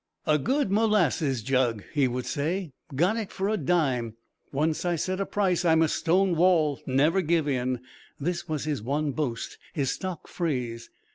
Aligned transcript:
"A 0.25 0.39
good 0.39 0.71
molasses 0.71 1.43
jug," 1.43 1.83
he 1.93 2.07
would 2.07 2.25
say; 2.25 2.71
"got 2.95 3.17
it 3.17 3.31
for 3.31 3.47
a 3.49 3.55
dime. 3.55 4.15
Once 4.51 4.83
I 4.83 4.95
set 4.95 5.19
a 5.19 5.27
price 5.27 5.63
I'm 5.63 5.83
a 5.83 5.87
stone 5.87 6.33
wall; 6.35 6.81
never 6.87 7.21
give 7.21 7.47
in." 7.47 7.81
This 8.19 8.49
was 8.49 8.63
his 8.63 8.81
one 8.81 9.11
boast, 9.11 9.59
his 9.73 9.91
stock 9.91 10.27
phrase. 10.27 10.89